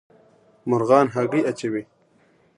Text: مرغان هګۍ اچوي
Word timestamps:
مرغان 0.69 1.07
هګۍ 1.15 1.41
اچوي 1.49 1.83